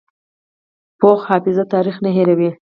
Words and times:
پوخ 0.99 1.19
حافظه 1.29 1.63
تاریخ 1.73 1.95
نه 2.05 2.09
هېروي 2.17 2.49